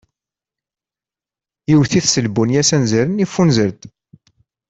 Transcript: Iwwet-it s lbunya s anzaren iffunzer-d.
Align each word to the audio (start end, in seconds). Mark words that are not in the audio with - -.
Iwwet-it 1.71 2.05
s 2.13 2.15
lbunya 2.25 2.61
s 2.63 2.71
anzaren 2.75 3.23
iffunzer-d. 3.25 3.81